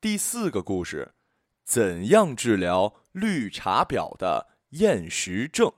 [0.00, 1.12] 第四个故事：
[1.62, 5.70] 怎样治疗绿茶婊的厌食症？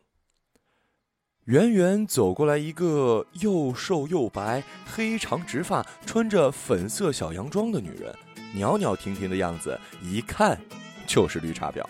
[1.46, 8.14] 远远走过来一个又瘦又白、黑长直发、穿着粉色小洋装的女人，
[8.54, 10.56] 袅袅婷婷的样子，一看
[11.04, 11.84] 就是绿茶婊。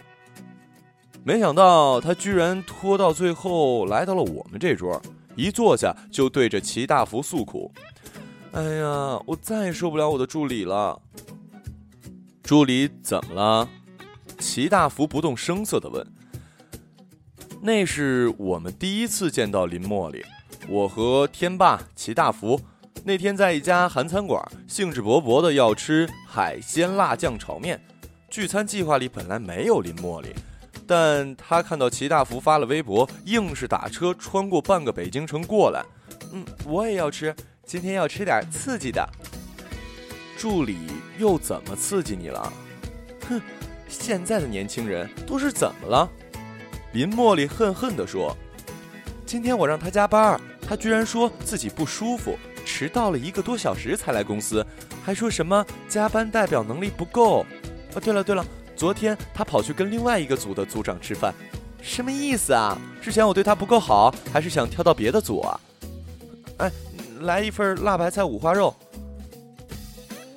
[1.23, 4.99] 没想到她居然拖到最后来到了我们这桌，
[5.37, 7.71] 一坐下就对着齐大福诉苦
[8.53, 10.99] ：“哎呀，我再也受不了我的助理了。”
[12.43, 13.69] 助理怎么了？
[14.39, 16.07] 齐大福不动声色的问。
[17.61, 20.25] 那是我们第一次见到林茉莉，
[20.69, 22.61] 我和天霸、齐大福
[23.05, 27.81] 那天在一家韩餐馆，兴致勃勃的要吃海鲜辣酱炒面。
[28.29, 30.35] 聚餐计划里本来没有林茉莉，
[30.87, 35.85] 但他看到齐大福发了微博，硬是打车穿过半个北京城过来。
[36.33, 37.35] 嗯，我也要吃，
[37.65, 39.09] 今天要吃点刺激的。
[40.43, 40.77] 助理
[41.19, 42.53] 又怎么刺激你了？
[43.29, 43.41] 哼，
[43.89, 46.11] 现在的年轻人都是怎么了？
[46.95, 48.37] 林茉莉恨恨地说
[49.25, 54.67] ：“今天我让他加班，他居然说自己不舒服，迟到了一个多小时才来公司，
[55.05, 57.47] 还说什么加班代表能力不够。
[57.95, 61.33] 哦，对了对了，昨天他跑去跟另外一个组的组长吃饭，
[61.81, 62.77] 什么意思啊？
[63.01, 65.61] 是嫌我对他不够好，还是想跳到别的组啊？
[66.57, 66.73] 哎，
[67.21, 68.75] 来一份辣白菜五花肉。”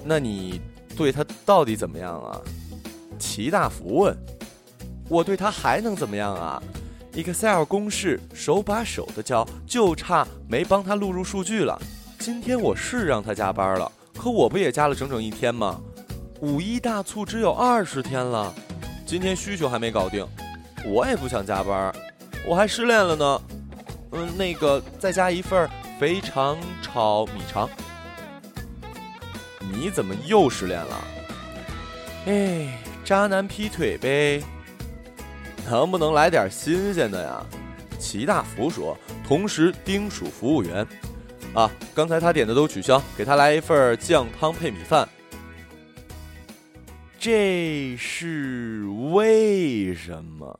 [0.07, 0.61] 那你
[0.95, 2.39] 对他到底怎么样啊？
[3.17, 4.15] 齐大福问。
[5.09, 6.61] 我对他还能怎么样啊
[7.13, 11.79] ？Excel 公式手把手的教，就差没帮他录入数据了。
[12.19, 15.79] 今天我是让他加班了，可我不也加了整整一天吗？
[16.41, 18.53] 五一大促只有二十天了，
[19.05, 20.27] 今天需求还没搞定，
[20.85, 21.93] 我也不想加班，
[22.45, 23.41] 我还失恋了呢。
[24.11, 25.69] 嗯，那个再加一份
[25.99, 27.69] 肥肠炒米肠。
[29.77, 31.03] 你怎么又失恋了？
[32.27, 34.41] 哎，渣男劈腿呗。
[35.69, 37.45] 能不能来点新鲜的呀？
[37.99, 40.85] 齐大福说，同时叮嘱服务员
[41.53, 45.07] ：“啊，刚才他点的都取消，给他来一份酱汤配米饭。”
[47.19, 50.59] 这是为什么？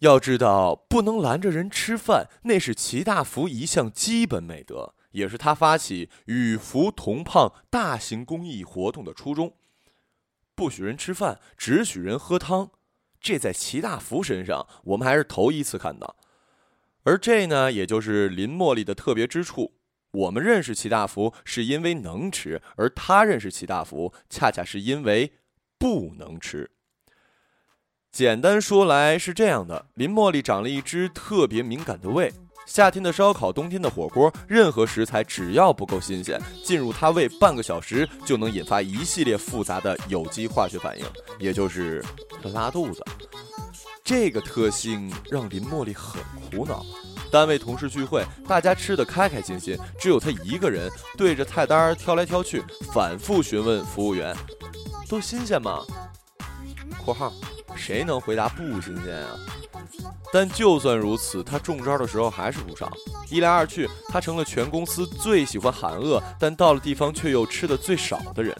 [0.00, 4.93] 要知道，不能拦着人吃饭，那是齐大福一项基本美德。
[5.14, 9.56] 也是他发起与福同胖大型公益活动的初衷，
[10.54, 12.70] 不许人吃饭，只许人喝汤。
[13.20, 16.16] 这在齐大福身上，我们还是头一次看到。
[17.04, 19.78] 而这呢，也就是林茉莉的特别之处。
[20.10, 25.32] 我们认识齐大福是因为能吃，而他认识齐大福，恰恰是因为
[25.78, 26.70] 不能吃。
[28.12, 32.32] 简单说来是这样的：林茉莉长了一只特别敏感的胃。
[32.66, 41.04] 夏天的烧烤，冬天的火锅，任何食材只要不够新鲜，进入它胃半个小时就能引发一系列复杂的有机化学反应，
[41.38, 42.04] 也就是
[42.42, 43.04] 拉肚子。
[44.02, 46.20] 这个特性让林茉莉很
[46.50, 46.84] 苦恼。
[47.30, 54.34] 单位同事聚会，大家吃的开开心心，只有她一个人对着菜单挑来挑去，反复询问服务员
[55.08, 55.82] ：“都新鲜吗
[57.04, 57.32] ？”（括号
[57.76, 59.36] 谁能回答不新鲜啊？）
[60.32, 62.90] 但就算如此，他中招的时候还是不少。
[63.30, 68.56] 一来二去，他成了全公司最喜欢喊饿，但到了地方却又吃的最少的人，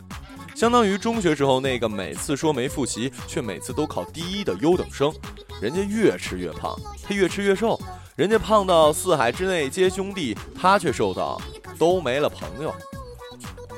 [0.55, 5.13] 相当于中学时候那个每次说没复习，却每次都考第一的优等生。
[5.61, 7.81] 人家越吃越胖，他越吃越瘦。
[8.15, 11.41] 人家胖到四海之内皆兄弟，他却瘦到
[11.77, 12.73] 都没了朋友。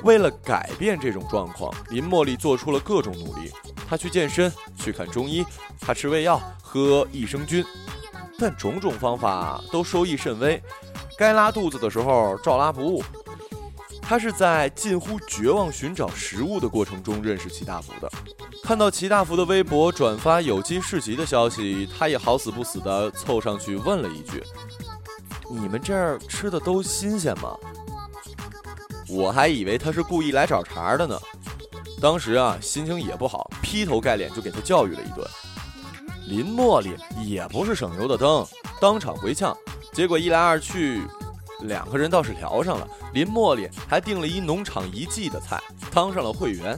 [0.03, 3.51] 为了改变这种状况，林茉莉做出了各种努力。
[3.89, 5.45] 她去健身，去看中医，
[5.79, 7.65] 她吃胃药，喝益生菌。
[8.39, 10.61] 但种种方法都收益甚微，
[11.17, 13.03] 该拉肚子的时候照拉不误。
[14.01, 18.09] 她是在近乎绝望寻找食物的过程中认识齐大福的。
[18.63, 24.43] 看到齐大福的微博转发有机市集的消息，她也好死不死的凑上去问了一句
[25.49, 27.57] ：“你们这儿吃的都新鲜吗？”
[29.09, 31.19] 我还以为他是故意来找茬的呢。
[32.01, 35.27] 当时啊，心情也不好，劈头盖脸就给他教育了一顿。
[36.27, 36.95] 林茉莉
[37.25, 38.45] 也不是省油的灯，
[38.79, 39.55] 当场回呛。
[39.93, 41.01] 结果一来二去，
[41.61, 42.87] 两个人倒是聊上了。
[43.13, 45.59] 林茉莉还订了一农场一季的菜，
[45.91, 46.77] 当上了会员。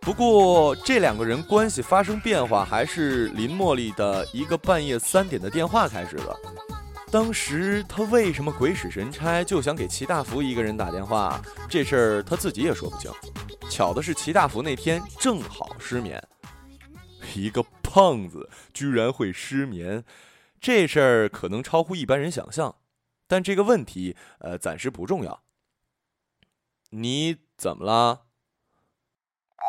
[0.00, 6.36] 不过这两个人关系发生变化，还是林茉莉的一个半夜三点的电话开始的。
[7.12, 11.38] 当时他为什么鬼使神差就想给齐大福一个人打电话？
[11.68, 13.12] 这事儿他自己也说不清。
[13.68, 16.26] 巧的是，齐大福那天正好失眠。
[17.34, 20.02] 一个胖子居然会失眠，
[20.58, 22.76] 这事儿可能超乎一般人想象，
[23.26, 25.42] 但这个问题呃暂时不重要。
[26.88, 28.24] 你怎么了？
[29.58, 29.64] 我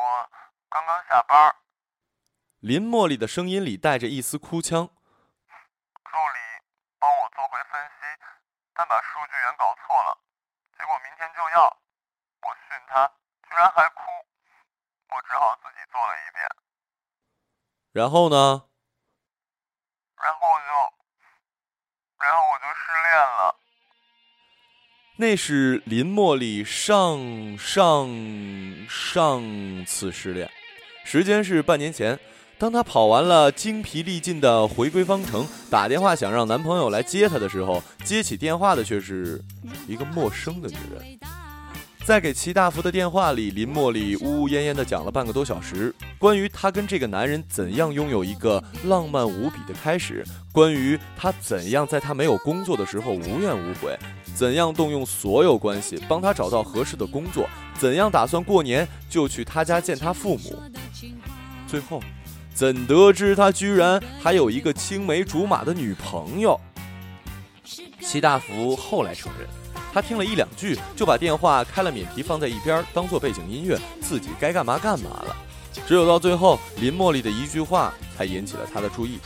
[0.70, 1.54] 刚刚下班。
[2.62, 4.92] 林茉莉的声音里带着一丝哭腔。
[7.36, 8.06] 做回分析，
[8.74, 10.18] 但把数据源搞错了，
[10.78, 11.66] 结果明天就要。
[12.44, 13.08] 我训他，
[13.48, 14.02] 居然还哭，
[15.10, 16.46] 我只好自己做了一遍。
[17.94, 18.68] 然后呢？
[20.18, 23.56] 然后就，然后我就失恋了。
[25.18, 28.10] 那是林茉莉上上
[28.90, 30.52] 上次失恋，
[31.06, 32.20] 时间是半年前。
[32.64, 39.44] 当她跑完了精疲力尽的回归方程，打电话想让男朋友来接她的时候，接起电话的却是
[39.86, 41.20] 一个陌生的女人。
[42.06, 53.94] 在给齐大福的电话里，林茉莉呜呜咽咽地讲了半个多小时，关于她跟这个男人怎样拥有一个浪漫无比的开始，关于她怎样在他没有工作的时候无怨无悔，
[54.34, 57.46] 怎样动用所有关系帮他找到合适的工作，
[57.78, 60.64] 怎样打算过年就去他家见他父母，
[61.68, 62.02] 最后。
[62.54, 66.60] 怎得知他居然还有一个青梅竹马的女朋友？
[68.00, 69.48] 齐大福后来承认，
[69.92, 75.36] 他听了一两句就把电话开了免提放在一边，当做背景音乐，自己该干嘛干嘛了。
[75.88, 79.20] 只有到最后，林茉莉的一句话才引起了他的注意。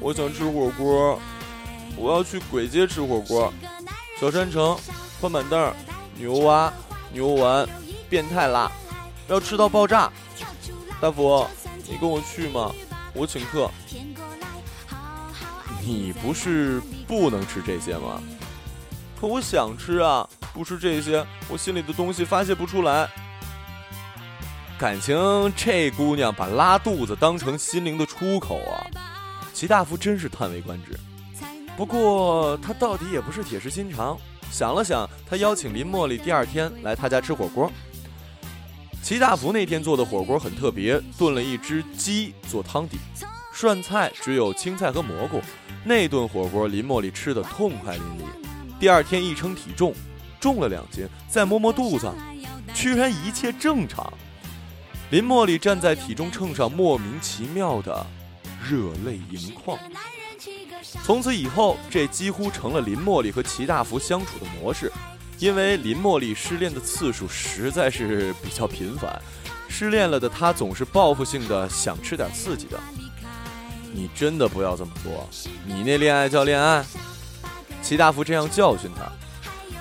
[0.00, 1.20] 我想吃火锅，
[1.96, 3.52] 我要去簋街吃火锅。
[4.18, 4.74] 小山城，
[5.20, 5.74] 宽板凳，
[6.16, 6.72] 牛蛙，
[7.12, 7.68] 牛丸，
[8.08, 8.72] 变态辣，
[9.28, 10.10] 要吃到爆炸。
[10.98, 11.46] 大福。
[11.88, 12.72] 你跟我去吗？
[13.14, 13.70] 我请客。
[15.82, 18.20] 你不是不能吃这些吗？
[19.20, 20.28] 可我想吃啊！
[20.52, 23.08] 不吃这些，我心里的东西发泄不出来。
[24.78, 25.16] 感情
[25.56, 28.84] 这姑娘把拉肚子当成心灵的出口啊！
[29.54, 30.98] 齐大福真是叹为观止。
[31.76, 34.18] 不过他到底也不是铁石心肠，
[34.50, 37.70] 想了想，他邀请林茉莉第二天来他家吃火锅。
[39.06, 42.98] 齐大福那天做的火锅很特别，炖了一只鸡做汤底，
[43.52, 45.40] 涮菜只有青菜和蘑菇。
[45.84, 48.80] 那顿火锅林茉莉吃的痛快淋漓。
[48.80, 49.94] 第二天一称体重，
[50.40, 52.12] 重了两斤，再摸摸肚子，
[52.74, 54.12] 居然一切正常。
[55.10, 58.04] 林茉莉站在体重秤上，莫名其妙的
[58.68, 59.78] 热泪盈眶。
[61.04, 64.90] 从此以后，这几乎成了林茉莉和齐大福相处的模式。
[65.38, 69.20] 因为林茉莉失恋的次数实在是比较频繁，
[69.68, 72.80] 失恋了的她总是报复性的想吃点刺激的。
[73.92, 75.28] 你真的不要这么做，
[75.64, 76.84] 你那恋爱叫恋爱？
[77.82, 79.10] 齐大福这样教训他。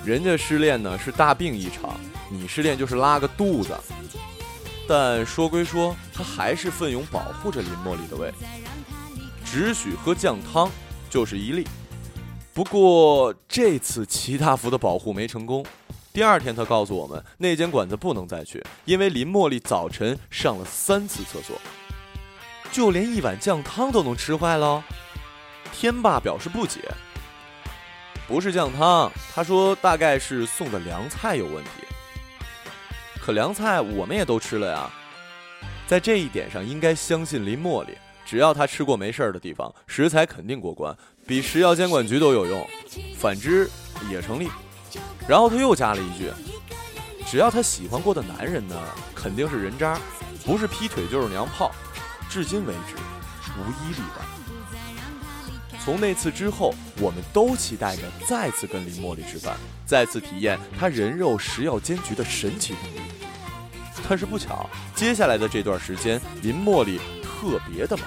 [0.05, 1.99] 人家失恋呢是大病一场，
[2.29, 3.75] 你失恋就是拉个肚子。
[4.87, 8.31] 但说归说，他还是奋勇保护着林茉莉的胃，
[9.43, 10.69] 只许喝酱汤，
[11.09, 11.65] 就是一粒。
[12.55, 15.65] 不过这次齐大福的保护没成功。
[16.13, 21.59] 第二天，他告诉我们，那间馆子不能再去，因为林茉莉早晨上了三次厕所，
[22.71, 24.81] 就连一碗酱汤都能吃坏了。
[25.73, 26.79] 天霸表示不解
[28.25, 31.69] ：“不是酱汤，他说大概是送的凉菜有问题。
[33.19, 34.89] 可凉菜我们也都吃了呀。
[35.87, 40.95] 在这一点上，应该相信林茉莉，只要他吃过没事儿的地方，食材肯定过关。”
[41.27, 42.67] 比食药监管局都有用，
[43.17, 43.69] 反之
[44.09, 44.49] 也成立。
[45.27, 46.31] 然后他又加了一句
[47.25, 48.75] ：“只要他喜欢过的男人呢，
[49.15, 49.99] 肯定是人渣，
[50.45, 51.71] 不是劈腿就是娘炮。”
[52.29, 52.95] 至今为止，
[53.57, 54.25] 无一例外。
[55.83, 59.55] 从那次之后，我们都期待着再次跟林茉莉吃饭，
[59.85, 62.99] 再次体验她人肉食药监局的神奇能力。
[64.07, 66.99] 但是不巧，接下来的这段时间，林茉莉
[67.35, 68.05] 特别的忙。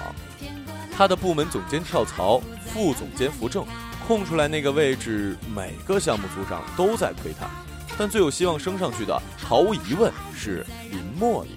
[0.91, 3.65] 他的部门总监跳槽，副总监扶正，
[4.05, 7.49] 空出来那个位置，每个项目组长都在推他，
[7.97, 11.51] 但最有希望升上去的，毫无疑问是林茉莉。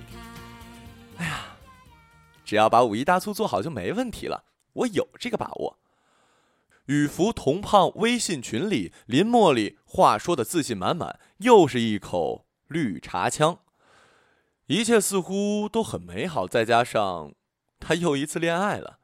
[1.17, 1.41] 哎呀，
[2.45, 5.79] 只要把五一大促做好就没问题了，我有这个把握。
[6.87, 13.59] 与福同胖微信群里，林茉莉话说的自信满满，又是一口绿茶腔，
[14.67, 17.33] 一切似乎都很美好，再加上
[17.85, 18.99] 他又一次恋爱了。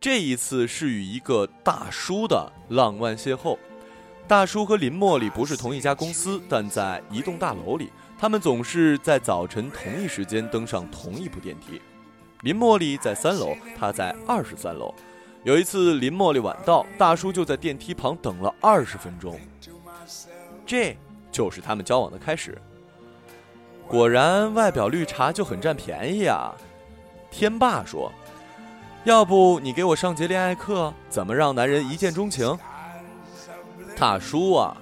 [0.00, 3.58] 这一次是与一个大叔的浪漫邂逅。
[4.26, 11.80] 大叔和林茉莉不是同一家公司，但在一栋大楼里，他们总是在早晨同一时间登上同一部电梯。
[12.42, 14.94] 林茉莉在三楼，他在二十三楼。
[15.44, 19.38] 有一次，林茉莉晚到，大叔就在电梯旁等了二十分钟。
[20.64, 20.96] 这
[21.30, 22.56] 就是他们交往的开始。
[23.86, 26.54] 果然，外表绿茶就很占便宜啊！
[27.32, 28.12] 天霸说。
[29.04, 32.56] 要不你给我上节恋爱课，怎么让男人一见钟情？
[33.96, 34.76] 大叔啊，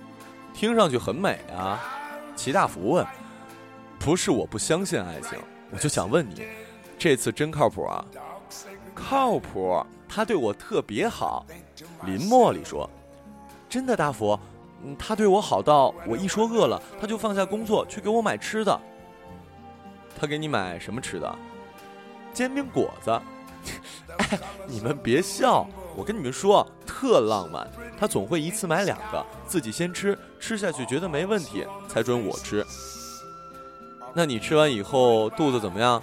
[0.52, 1.80] 听上去很美啊。
[2.36, 3.06] 齐大福问
[3.98, 5.38] ：“不是我不相信爱情，
[5.70, 6.46] 我就想问你，
[6.98, 8.04] 这次真靠谱啊？
[8.94, 11.46] 靠谱，他对我特别好。
[12.04, 12.88] 林茉莉说
[13.70, 14.38] ：“真的，大福，
[14.98, 18.80] 他对我好到我一说饿了，他就放下工作去给我买吃的。
[20.18, 21.38] 他给你买什么吃的？
[22.32, 23.10] 煎饼果子。
[24.18, 27.68] 哎， 你们别笑，我跟你们说，特浪漫。
[27.98, 32.64] 他总会一次买两个，自己先吃，吃下去觉得没问题，才准我吃。
[34.14, 36.02] 那你吃完以后肚子怎么样？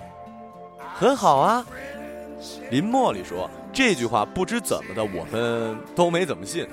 [0.96, 1.66] 很好啊。”
[2.70, 6.68] 林茉莉说：“这句话不知怎么的，我们都没怎么信。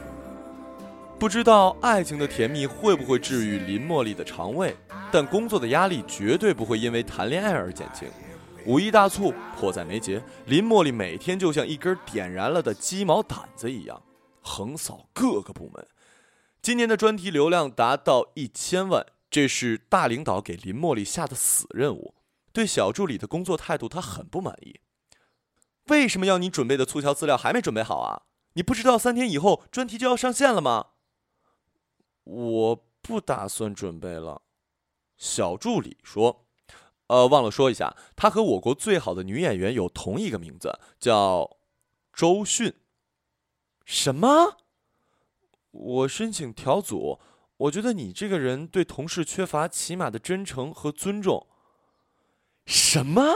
[1.18, 4.76] 不知道爱情的甜蜜会不会治愈林茉莉的肠胃，
[5.10, 8.06] 但工作的压力绝对不会因为谈恋爱而减轻。
[8.66, 14.02] 五一大促迫在眉睫，林茉莉每天就像一根点燃了的鸡毛掸子一样，
[14.40, 15.86] 横扫各个部门。
[16.62, 22.14] 今年的专题流量达到一千万，这是大领导给林茉莉下的死任务。
[22.52, 24.80] 对小助理的工作态度，他很不满意。”
[25.88, 28.22] 为什么要你准备的促销资料还没准备好啊？
[28.54, 30.86] 你不知道三天以后专题就要上线了吗？
[32.22, 34.40] 我不打算准备了。
[35.18, 36.43] 小助理说
[37.08, 41.58] ：“呃，忘了说一下，她和我国最好的女演员有同一个名字，叫
[42.12, 42.74] 周迅。”
[43.84, 44.56] 什么？
[45.70, 47.20] 我申请调组。
[47.56, 51.46] 我觉得你这个人对同事缺乏起码的真诚和尊重。
[52.66, 53.34] 什么？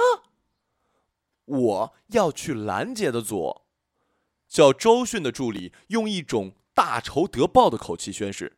[1.44, 3.62] 我要去兰姐的组，
[4.48, 8.56] 叫周迅的助理用一种大仇得报的口气宣誓：“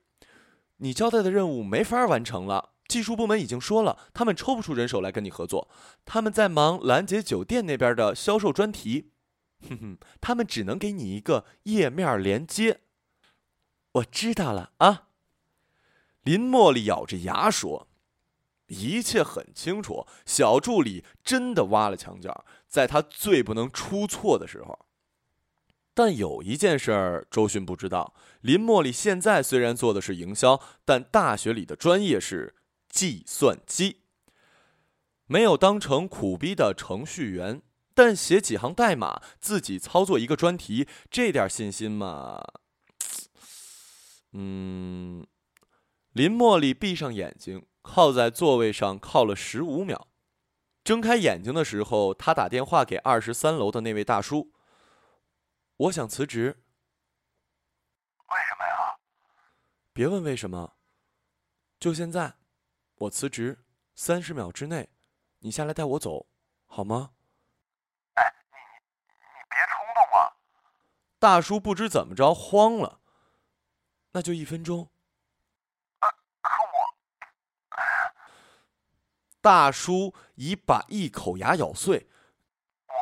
[0.79, 2.71] 你交代的任务没法完成了。
[2.91, 5.71] 技术部门已经说了，他们抽不出人手来跟你合作，
[6.05, 9.13] 他们在忙拦截酒店那边的销售专题。
[9.69, 12.81] 哼哼，他们只能给你一个页面连接。”
[13.93, 15.07] 我知道了啊。
[16.23, 17.87] 林茉莉咬着牙说。
[18.73, 24.87] 一切很清楚，小助理真的挖了墙角，在他最不能出错的时候。
[25.93, 32.55] 但有一件事儿，周迅不知道：林茉莉现在虽然做的是营销，但大学里的专业是
[32.91, 34.03] 计算机，
[35.25, 37.63] 没有当成苦逼的程序员，
[37.95, 42.45] 但写几行代码，自己操作一个专题，这点信心嘛，
[44.33, 45.27] 嗯。
[46.13, 47.65] 林茉莉闭上眼睛。
[47.83, 50.09] 靠在座位上靠了十五秒，
[50.85, 54.53] 睁开眼睛的时候，她打电话给二十三楼的那位大叔
[55.89, 56.63] ：“我想辞职。
[58.29, 58.99] ”“为什么呀
[59.95, 60.77] ？”“别问为什么，
[61.81, 62.35] 就现在，
[63.01, 63.65] 我辞职，
[63.95, 64.91] 三十秒之内，
[65.39, 66.27] 你下来带我走，
[66.67, 67.13] 好吗
[68.17, 68.57] ？”“哎，你
[69.17, 70.37] 你别冲动啊！”
[71.19, 73.01] 大叔不知怎么着慌了
[74.13, 74.87] ，“那就一分钟。”
[79.41, 82.11] 大叔已把一口牙咬碎。
[82.87, 82.93] 我，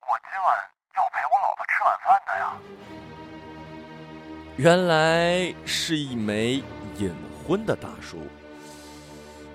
[0.00, 2.58] 我今晚要陪我老婆吃晚饭的呀。
[4.56, 6.64] 原来是一枚
[6.96, 7.14] 隐
[7.46, 8.26] 婚的大叔。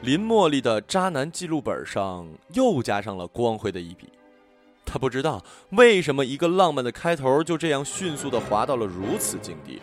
[0.05, 4.07] 林茉莉的渣男记录本上又加上了光辉的一笔。
[4.85, 9.81] 他不知道为什么一个浪漫的开头就这样迅速的滑到了如此境地，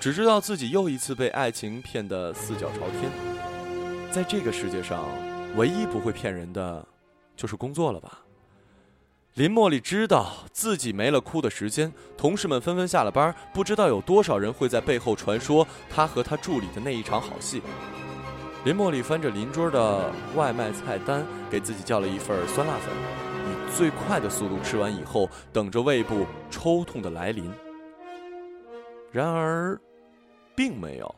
[0.00, 3.08] 只知道自己又一次被爱情骗得四脚朝天。
[4.10, 5.06] 在这个世界上。
[5.54, 6.86] 唯一不会骗人的，
[7.34, 8.18] 就是工作了吧？
[9.34, 17.62] 林茉莉知道自己没了哭的时间，同事们纷纷下了班，不知道有多少人会在背后传说她和她助理的那一场好戏。
[18.66, 22.92] 林茉莉翻着邻桌的外卖菜单，给自己叫了一份酸辣粉，
[23.46, 27.48] 以最快的速度吃完以后，等着胃部抽痛的来临。
[29.12, 29.80] 然而，
[30.56, 31.14] 并没有。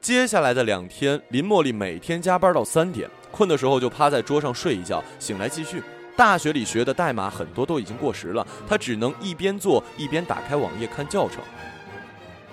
[0.00, 3.10] 接下来的两天，林茉莉每天加班到三点。
[3.32, 5.82] 困的时候就趴在桌上睡一觉，醒来继续。
[6.16, 11.40] 大学里学的代码很多都已经过时了，她只能一边做一边打开网页看教程。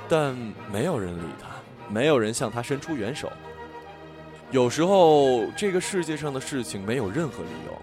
[0.09, 0.35] 但
[0.71, 1.49] 没有人理她，
[1.93, 3.31] 没有人向她伸出援手。
[4.53, 7.81] 有时候这个世界上的事情没有任何理由，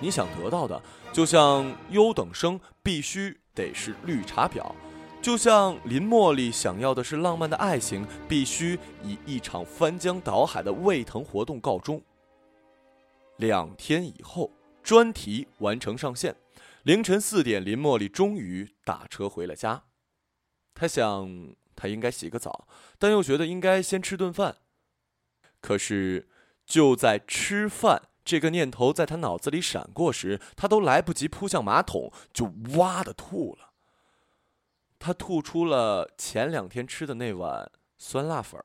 [0.00, 0.82] 你想得到的，
[1.12, 4.72] 就像优等生必须得是绿茶婊，
[5.22, 12.02] 就像林茉莉想要的是浪漫的爱情，必须以一场翻江倒海的胃疼活动告终。
[13.36, 14.50] 两天以后，
[14.82, 16.34] 专题完成上线。
[16.82, 19.84] 凌晨四点，林茉莉终于打车回了家。
[20.74, 22.66] 她想，她应该洗个澡，
[22.98, 24.56] 但又觉得应该先吃顿饭。
[25.62, 26.28] 可是，
[26.66, 33.70] 就在吃饭这个念头在他脑子里闪过时，他都来不及扑向马桶，就哇的吐了。
[34.98, 38.62] 他吐出了前两天吃的那碗酸辣粉。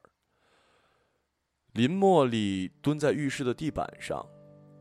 [1.72, 4.28] 林茉莉蹲在浴室的地板上。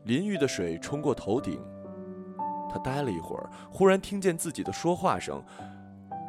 [0.05, 1.61] 淋浴的水冲过头顶，
[2.71, 5.43] 他呆了一会儿，忽然听见自己的说话声，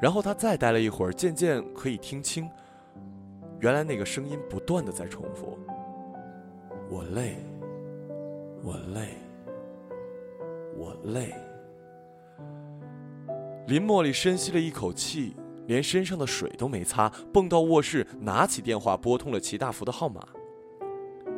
[0.02, 2.50] 然后他再呆了一会儿，渐渐可以听清，
[3.61, 5.57] 原来那个声音不断的在重复
[6.90, 7.37] ：“我累，
[8.62, 9.09] 我累，
[10.76, 11.35] 我累。”
[13.66, 15.35] 林茉莉深吸了一口气，
[15.66, 20.26] 连身上的水都没擦，蹦到卧室，拿起电话拨通了齐大福的号码。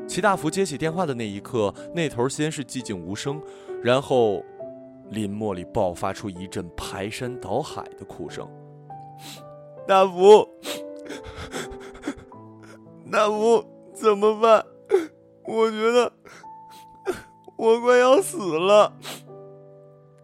[0.07, 3.43] 齐大福接起电话的那一刻，那头先是寂静无声，
[3.83, 4.45] 然后
[5.11, 8.49] 林茉莉爆发出一阵排山倒海的哭声。
[9.87, 10.49] 大福，
[13.11, 14.65] 大福，怎么办？
[15.51, 16.13] 我觉得
[17.57, 18.93] 我快要死了。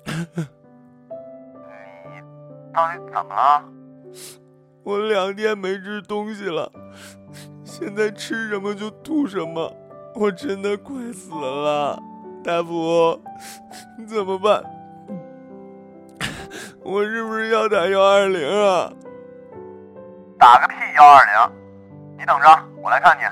[0.07, 0.15] 你
[2.73, 3.65] 到底怎么了？
[4.85, 6.71] 我两天没吃东西了，
[7.65, 9.75] 现在吃什么就吐什么，
[10.15, 12.01] 我真的快死了，
[12.45, 13.21] 大夫，
[14.07, 14.63] 怎么办？
[16.85, 18.93] 我是不是要打幺二零啊？
[20.39, 21.53] 打个屁幺二零！
[22.17, 22.47] 你等着，
[22.81, 23.23] 我来看你。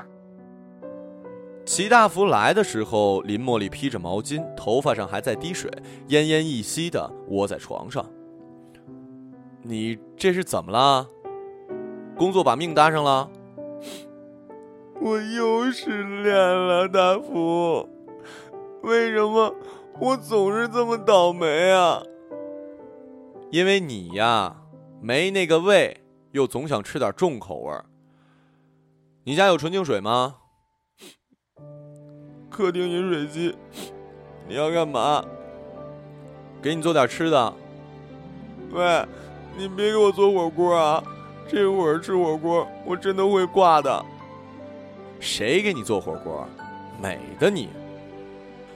[1.64, 5.70] 齐大福来的时候，林茉莉披着毛巾，头发上还在滴水，
[6.08, 8.04] 奄奄一息的窝在床上。
[9.62, 11.08] 你这是怎么了？
[12.18, 13.30] 工作把命搭上了？
[15.00, 17.88] 我又失恋了，大福。
[18.82, 19.54] 为什么
[19.98, 22.02] 我总是这么倒霉啊？
[23.50, 24.54] 因为你呀，
[25.00, 26.02] 没那个胃，
[26.32, 27.86] 又总想吃点重口味儿。
[29.24, 30.36] 你家有纯净水吗？
[32.54, 33.56] 客厅饮水机。
[34.46, 35.24] 你要干嘛？
[36.62, 37.52] 给你做点吃的。
[38.70, 39.04] 喂。
[39.56, 41.00] 你别给我做火锅啊！
[41.48, 44.04] 这会儿吃火锅，我真的会挂的。
[45.20, 46.44] 谁给你做火锅？
[47.00, 47.68] 美的你！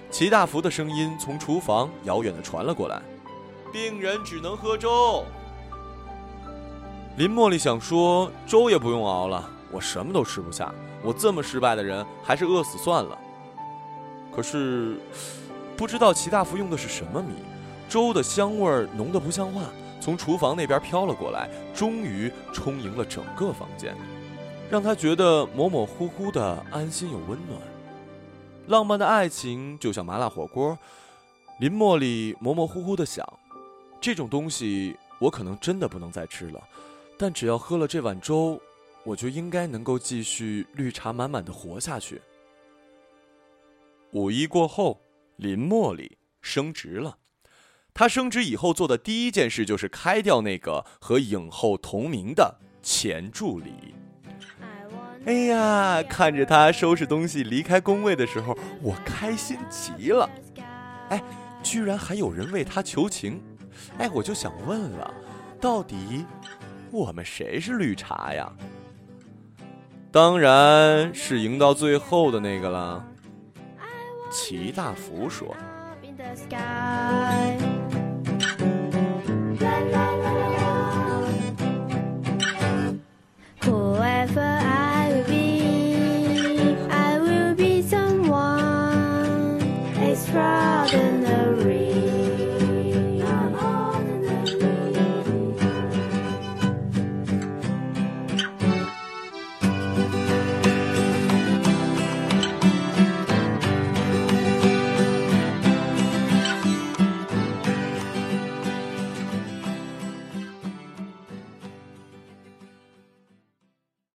[0.08, 3.02] 齐大福的声音从厨房遥远的传了过来。
[3.72, 5.24] 病人只能喝粥。
[7.16, 10.72] 林茉莉想说粥也不用熬了，我什么都吃不下。
[11.02, 13.18] 我这么失败的人，还是饿死算了。
[14.34, 14.96] 可是，
[15.76, 17.34] 不知道齐大福用的是什么米，
[17.88, 19.62] 粥的香味儿浓得不像话。
[20.00, 23.96] 从厨房那边飘了过来，终于充盈了整个房间，
[24.70, 27.60] 让他觉得模模糊糊的安心又温暖。
[28.68, 30.78] 浪漫的爱情就像麻辣火锅，
[31.58, 33.26] 林茉莉模模糊糊的想：
[34.00, 36.62] 这种东西我可能真的不能再吃了，
[37.18, 38.60] 但只要喝了这碗粥，
[39.02, 42.22] 我就应该能够继续绿茶满满的活下去。
[44.12, 45.02] 五一过后，
[45.36, 47.18] 林茉莉升职了。
[47.92, 53.94] 他升职以后做的第一件事就是开掉那个和影后同名的前助理。
[55.26, 60.30] 哎呀，看着他收拾东西离开工位的时候，我开心极了。
[61.10, 61.22] 哎，
[61.62, 63.42] 居然还有人为他求情。
[63.98, 65.12] 哎，我就想问了，
[65.60, 66.24] 到底
[66.90, 68.50] 我们谁是绿茶呀？
[70.10, 73.04] 当然是赢到最后的那个了。
[74.30, 75.56] 齐大福说。